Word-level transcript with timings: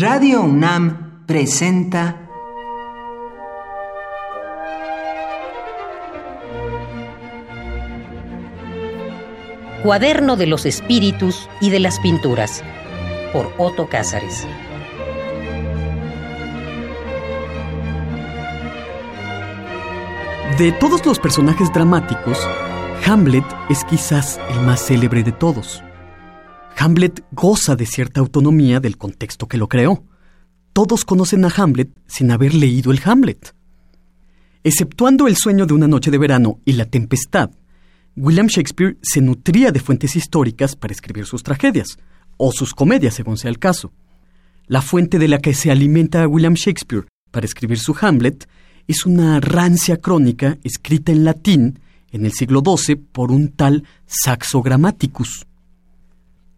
Radio 0.00 0.40
UNAM 0.40 1.26
presenta 1.26 2.16
Cuaderno 9.82 10.36
de 10.36 10.46
los 10.46 10.64
Espíritus 10.64 11.50
y 11.60 11.68
de 11.68 11.80
las 11.80 12.00
Pinturas 12.00 12.64
por 13.34 13.52
Otto 13.58 13.90
Cázares. 13.90 14.46
De 20.56 20.72
todos 20.72 21.04
los 21.04 21.18
personajes 21.18 21.70
dramáticos, 21.74 22.38
Hamlet 23.04 23.44
es 23.68 23.84
quizás 23.84 24.40
el 24.48 24.60
más 24.62 24.80
célebre 24.80 25.22
de 25.22 25.32
todos. 25.32 25.82
Hamlet 26.82 27.22
goza 27.32 27.76
de 27.76 27.84
cierta 27.84 28.20
autonomía 28.20 28.80
del 28.80 28.96
contexto 28.96 29.46
que 29.46 29.58
lo 29.58 29.68
creó. 29.68 30.02
Todos 30.72 31.04
conocen 31.04 31.44
a 31.44 31.52
Hamlet 31.54 31.90
sin 32.06 32.30
haber 32.30 32.54
leído 32.54 32.90
el 32.90 33.02
Hamlet. 33.04 33.54
Exceptuando 34.64 35.28
el 35.28 35.36
sueño 35.36 35.66
de 35.66 35.74
una 35.74 35.86
noche 35.86 36.10
de 36.10 36.16
verano 36.16 36.58
y 36.64 36.72
la 36.72 36.86
tempestad, 36.86 37.50
William 38.16 38.46
Shakespeare 38.46 38.96
se 39.02 39.20
nutría 39.20 39.72
de 39.72 39.80
fuentes 39.80 40.16
históricas 40.16 40.74
para 40.74 40.94
escribir 40.94 41.26
sus 41.26 41.42
tragedias, 41.42 41.98
o 42.38 42.50
sus 42.50 42.72
comedias, 42.72 43.12
según 43.12 43.36
sea 43.36 43.50
el 43.50 43.58
caso. 43.58 43.92
La 44.66 44.80
fuente 44.80 45.18
de 45.18 45.28
la 45.28 45.38
que 45.38 45.52
se 45.52 45.70
alimenta 45.70 46.26
William 46.26 46.54
Shakespeare 46.54 47.04
para 47.30 47.44
escribir 47.44 47.78
su 47.78 47.94
Hamlet 48.00 48.48
es 48.88 49.04
una 49.04 49.38
rancia 49.40 49.98
crónica 49.98 50.56
escrita 50.64 51.12
en 51.12 51.24
latín 51.24 51.78
en 52.10 52.24
el 52.24 52.32
siglo 52.32 52.62
XII 52.64 52.96
por 52.96 53.32
un 53.32 53.48
tal 53.48 53.84
Saxo 54.06 54.62
Grammaticus. 54.62 55.46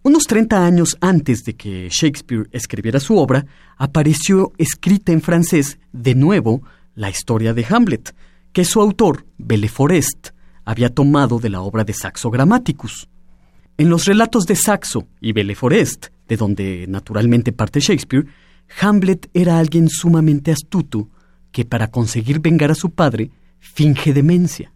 Unos 0.05 0.25
30 0.25 0.67
años 0.67 0.99
antes 1.01 1.45
de 1.45 1.55
que 1.55 1.89
Shakespeare 1.89 2.49
escribiera 2.51 2.99
su 2.99 3.17
obra, 3.17 3.47
apareció 3.77 4.53
escrita 4.59 5.13
en 5.13 5.23
francés 5.23 5.79
de 5.93 6.17
nuevo 6.17 6.63
la 6.97 7.09
historia 7.09 7.55
de 7.55 7.65
Hamlet, 7.69 8.13
que 8.53 8.65
su 8.65 8.81
autor, 8.81 9.25
Forest, 9.69 10.31
había 10.65 10.93
tomado 10.93 11.39
de 11.39 11.51
la 11.51 11.61
obra 11.61 11.85
de 11.85 11.93
Saxo 11.93 12.31
Grammaticus. 12.31 13.09
En 13.79 13.91
los 13.91 14.05
relatos 14.07 14.45
de 14.47 14.57
Saxo 14.57 15.07
y 15.21 15.33
Forest, 15.55 16.09
de 16.27 16.37
donde 16.37 16.87
naturalmente 16.89 17.53
parte 17.53 17.79
Shakespeare, 17.79 18.27
Hamlet 18.81 19.31
era 19.33 19.61
alguien 19.61 19.89
sumamente 19.89 20.51
astuto 20.51 21.11
que 21.53 21.65
para 21.65 21.93
conseguir 21.93 22.41
vengar 22.41 22.73
a 22.73 22.75
su 22.75 22.91
padre 22.91 23.31
finge 23.61 24.13
demencia. 24.13 24.73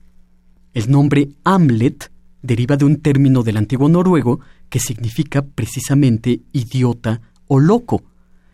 El 0.73 0.89
nombre 0.89 1.31
Hamlet 1.43 2.13
deriva 2.47 2.77
de 2.77 2.85
un 2.85 2.97
término 2.97 3.43
del 3.43 3.57
antiguo 3.57 3.89
noruego 3.89 4.41
que 4.69 4.81
significa 4.81 5.43
precisamente 5.43 6.41
idiota 6.53 7.21
o 7.47 7.61
loco. 7.61 8.03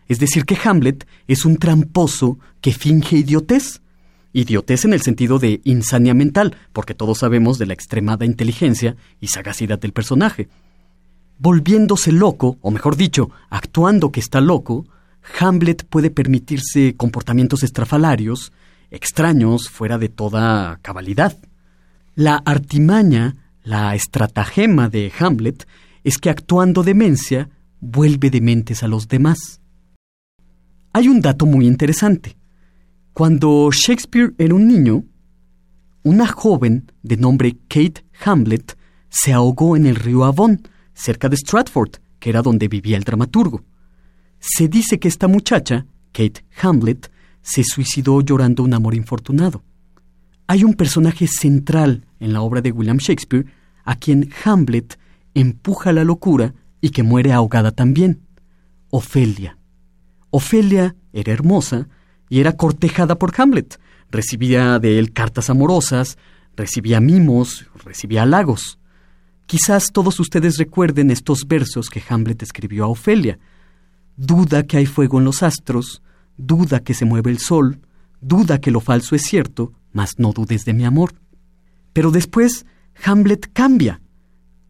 Es 0.07 0.19
decir, 0.19 0.45
que 0.45 0.57
Hamlet 0.63 1.07
es 1.27 1.45
un 1.45 1.57
tramposo 1.57 2.37
que 2.61 2.73
finge 2.73 3.17
idiotez. 3.17 3.81
Idiotez 4.33 4.85
en 4.85 4.93
el 4.93 5.01
sentido 5.01 5.39
de 5.39 5.61
insania 5.63 6.13
mental, 6.13 6.57
porque 6.73 6.95
todos 6.95 7.19
sabemos 7.19 7.59
de 7.59 7.67
la 7.67 7.73
extremada 7.73 8.25
inteligencia 8.25 8.95
y 9.21 9.27
sagacidad 9.27 9.79
del 9.79 9.93
personaje. 9.93 10.49
Volviéndose 11.39 12.11
loco, 12.11 12.57
o 12.61 12.71
mejor 12.71 12.95
dicho, 12.95 13.29
actuando 13.49 14.11
que 14.11 14.19
está 14.19 14.41
loco, 14.41 14.85
Hamlet 15.39 15.85
puede 15.85 16.09
permitirse 16.09 16.95
comportamientos 16.95 17.63
estrafalarios, 17.63 18.51
extraños, 18.91 19.69
fuera 19.69 19.97
de 19.97 20.09
toda 20.09 20.79
cabalidad. 20.81 21.37
La 22.15 22.35
artimaña, 22.35 23.35
la 23.63 23.95
estratagema 23.95 24.89
de 24.89 25.11
Hamlet, 25.17 25.67
es 26.03 26.17
que 26.17 26.29
actuando 26.29 26.83
demencia, 26.83 27.49
vuelve 27.79 28.29
dementes 28.29 28.83
a 28.83 28.87
los 28.87 29.07
demás. 29.07 29.61
Hay 30.91 31.07
un 31.07 31.21
dato 31.21 31.45
muy 31.45 31.65
interesante. 31.65 32.37
Cuando 33.13 33.69
Shakespeare 33.71 34.33
era 34.37 34.53
un 34.53 34.67
niño, 34.67 35.03
una 36.03 36.27
joven 36.27 36.91
de 37.01 37.17
nombre 37.17 37.57
Kate 37.67 38.05
Hamlet 38.25 38.77
se 39.09 39.31
ahogó 39.31 39.77
en 39.77 39.85
el 39.85 39.95
río 39.95 40.25
Avon, 40.25 40.67
cerca 40.93 41.29
de 41.29 41.37
Stratford, 41.37 41.97
que 42.19 42.29
era 42.29 42.41
donde 42.41 42.67
vivía 42.67 42.97
el 42.97 43.03
dramaturgo. 43.03 43.63
Se 44.39 44.67
dice 44.67 44.99
que 44.99 45.07
esta 45.07 45.27
muchacha, 45.27 45.85
Kate 46.11 46.43
Hamlet, 46.61 47.11
se 47.41 47.63
suicidó 47.63 48.21
llorando 48.21 48.63
un 48.63 48.73
amor 48.73 48.95
infortunado. 48.95 49.63
Hay 50.47 50.63
un 50.63 50.73
personaje 50.73 51.27
central 51.27 52.05
en 52.23 52.33
la 52.33 52.41
obra 52.41 52.61
de 52.61 52.71
William 52.71 52.97
Shakespeare 52.97 53.45
a 53.83 53.95
quien 53.95 54.29
Hamlet 54.45 54.97
empuja 55.33 55.91
la 55.91 56.03
locura 56.03 56.53
y 56.79 56.91
que 56.91 57.03
muere 57.03 57.33
ahogada 57.33 57.71
también. 57.71 58.21
Ofelia. 58.89 59.57
Ofelia 60.29 60.95
era 61.11 61.33
hermosa 61.33 61.89
y 62.29 62.39
era 62.39 62.53
cortejada 62.53 63.19
por 63.19 63.33
Hamlet. 63.39 63.79
Recibía 64.09 64.79
de 64.79 64.99
él 64.99 65.11
cartas 65.11 65.49
amorosas, 65.49 66.17
recibía 66.55 67.01
mimos, 67.01 67.65
recibía 67.83 68.23
halagos. 68.23 68.79
Quizás 69.45 69.91
todos 69.91 70.19
ustedes 70.19 70.57
recuerden 70.57 71.11
estos 71.11 71.45
versos 71.47 71.89
que 71.89 72.03
Hamlet 72.07 72.41
escribió 72.41 72.85
a 72.85 72.87
Ofelia, 72.87 73.37
duda 74.15 74.63
que 74.63 74.77
hay 74.77 74.85
fuego 74.85 75.19
en 75.19 75.25
los 75.25 75.43
astros, 75.43 76.01
duda 76.37 76.79
que 76.79 76.93
se 76.93 77.05
mueve 77.05 77.31
el 77.31 77.39
sol, 77.39 77.81
duda 78.21 78.61
que 78.61 78.71
lo 78.71 78.79
falso 78.79 79.15
es 79.15 79.23
cierto, 79.23 79.73
mas 79.91 80.13
no 80.17 80.31
dudes 80.31 80.63
de 80.63 80.73
mi 80.73 80.85
amor. 80.85 81.22
Pero 81.93 82.11
después 82.11 82.65
Hamlet 83.05 83.51
cambia, 83.53 84.01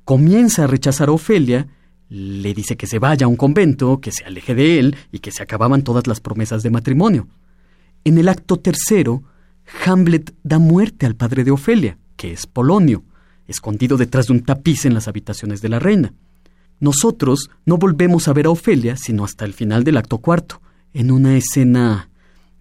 comienza 0.04 0.66
a 0.66 0.68
rechazar 0.68 1.10
a 1.10 1.14
Ofelia, 1.14 1.68
le 2.10 2.54
dice 2.54 2.78
que 2.78 2.86
se 2.86 3.00
vaya 3.00 3.26
a 3.26 3.30
un 3.30 3.38
convento, 3.38 4.00
que 4.00 4.12
se 4.12 4.26
aleje 4.26 4.54
de 4.54 4.80
él 4.80 4.96
y 5.12 5.20
que 5.20 5.32
se 5.32 5.42
acababan 5.42 5.84
todas 5.84 6.06
las 6.06 6.20
promesas 6.20 6.62
de 6.62 6.70
matrimonio. 6.70 7.28
En 8.04 8.18
el 8.18 8.30
acto 8.30 8.58
tercero, 8.58 9.24
Hamlet 9.86 10.34
da 10.44 10.60
muerte 10.60 11.06
al 11.06 11.16
padre 11.16 11.44
de 11.44 11.52
Ofelia, 11.52 11.98
que 12.18 12.34
es 12.34 12.46
Polonio, 12.46 13.04
escondido 13.48 13.98
detrás 13.98 14.28
de 14.28 14.34
un 14.34 14.44
tapiz 14.44 14.86
en 14.86 14.94
las 14.94 15.08
habitaciones 15.08 15.62
de 15.62 15.70
la 15.70 15.80
reina. 15.80 16.14
Nosotros 16.80 17.50
no 17.66 17.78
volvemos 17.78 18.28
a 18.28 18.34
ver 18.34 18.48
a 18.48 18.50
Ofelia 18.50 18.98
sino 18.98 19.24
hasta 19.24 19.46
el 19.46 19.54
final 19.54 19.84
del 19.84 19.98
acto 19.98 20.18
cuarto, 20.18 20.62
en 20.94 21.12
una 21.12 21.38
escena 21.38 22.10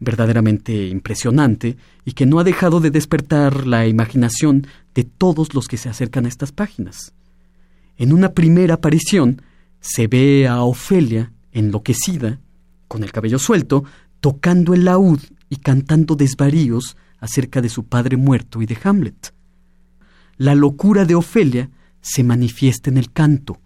verdaderamente 0.03 0.89
impresionante 0.89 1.77
y 2.05 2.13
que 2.13 2.27
no 2.27 2.39
ha 2.39 2.45
dejado 2.45 2.81
de 2.81 2.91
despertar 2.91 3.67
la 3.67 3.87
imaginación 3.87 4.67
de 4.95 5.05
todos 5.05 5.55
los 5.55 5.69
que 5.69 5.77
se 5.77 5.89
acercan 5.89 6.27
a 6.27 6.29
estas 6.29 6.53
páginas. 6.53 7.13
En 7.97 8.13
una 8.13 8.33
primera 8.33 8.75
aparición 8.75 9.43
se 9.81 10.07
ve 10.07 10.47
a 10.49 10.63
Ofelia 10.63 11.33
enloquecida, 11.53 12.39
con 12.89 13.05
el 13.05 13.13
cabello 13.13 13.39
suelto, 13.39 13.85
tocando 14.21 14.75
el 14.75 14.85
laúd 14.85 15.21
y 15.49 15.57
cantando 15.57 16.15
desvaríos 16.15 16.97
acerca 17.21 17.61
de 17.61 17.69
su 17.69 17.85
padre 17.85 18.17
muerto 18.17 18.63
y 18.63 18.67
de 18.67 18.77
Hamlet. 18.83 19.33
La 20.37 20.55
locura 20.55 21.05
de 21.05 21.15
Ofelia 21.15 21.71
se 22.01 22.25
manifiesta 22.25 22.91
en 22.91 22.99
el 22.99 23.13
canto, 23.13 23.61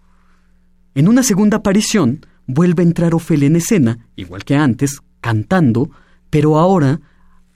en 0.96 1.08
una 1.08 1.22
segunda 1.22 1.58
aparición, 1.58 2.24
vuelve 2.46 2.82
a 2.82 2.86
entrar 2.86 3.14
Ofelia 3.14 3.48
en 3.48 3.56
escena, 3.56 3.98
igual 4.16 4.44
que 4.44 4.56
antes, 4.56 5.02
cantando, 5.20 5.90
pero 6.36 6.58
ahora 6.58 7.00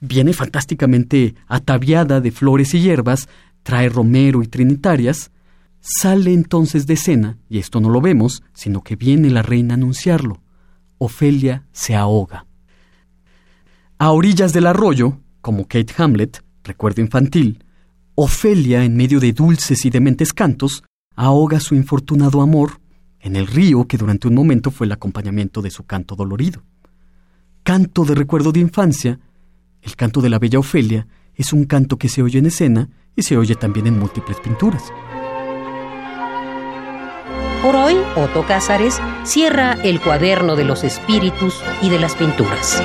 viene 0.00 0.32
fantásticamente 0.32 1.34
ataviada 1.46 2.22
de 2.22 2.30
flores 2.30 2.72
y 2.72 2.80
hierbas, 2.80 3.28
trae 3.62 3.91
romero 3.91 4.42
y 4.42 4.46
trinitarias, 4.46 5.32
sale 5.80 6.32
entonces 6.32 6.86
de 6.86 6.94
escena, 6.94 7.36
y 7.50 7.58
esto 7.58 7.78
no 7.82 7.91
lo 7.91 8.00
vemos, 8.00 8.42
sino 8.54 8.80
que 8.80 8.96
viene 8.96 9.28
la 9.28 9.42
reina 9.42 9.74
a 9.74 9.76
anunciarlo. 9.76 10.41
Ofelia 10.96 11.66
se 11.72 11.94
ahoga. 11.94 12.46
A 13.98 14.12
orillas 14.12 14.54
del 14.54 14.66
arroyo, 14.66 15.18
como 15.42 15.68
Kate 15.68 15.92
Hamlet, 15.98 16.42
recuerdo 16.64 17.02
infantil, 17.02 17.62
Ofelia, 18.14 18.82
en 18.82 18.97
medio 18.97 19.20
de 19.20 19.34
dulces 19.34 19.84
y 19.84 19.91
dementes 19.91 20.32
cantos, 20.32 20.84
ahoga 21.16 21.60
su 21.60 21.74
infortunado 21.74 22.41
amor 22.41 22.80
en 23.20 23.36
el 23.36 23.47
río 23.47 23.86
que 23.86 23.98
durante 23.98 24.26
un 24.26 24.36
momento 24.36 24.70
fue 24.70 24.86
el 24.86 24.92
acompañamiento 24.92 25.60
de 25.60 25.70
su 25.70 25.84
canto 25.84 26.16
dolorido. 26.16 26.62
Canto 27.70 28.04
de 28.04 28.16
recuerdo 28.16 28.50
de 28.50 28.58
infancia, 28.58 29.20
el 29.80 29.94
canto 29.94 30.20
de 30.20 30.28
la 30.28 30.40
bella 30.40 30.58
Ofelia 30.58 31.06
es 31.36 31.52
un 31.52 31.66
canto 31.66 31.98
que 31.98 32.08
se 32.08 32.20
oye 32.20 32.40
en 32.40 32.46
escena 32.46 32.88
y 33.14 33.22
se 33.22 33.36
oye 33.36 33.54
también 33.54 33.86
en 33.86 33.96
múltiples 33.96 34.40
pinturas. 34.40 34.82
Por 37.62 37.76
hoy, 37.76 37.94
Otto 38.16 38.44
Cázares 38.44 39.00
cierra 39.22 39.74
el 39.84 40.00
cuaderno 40.00 40.56
de 40.56 40.64
los 40.64 40.82
espíritus 40.82 41.62
y 41.80 41.90
de 41.90 42.00
las 42.00 42.16
pinturas. 42.16 42.82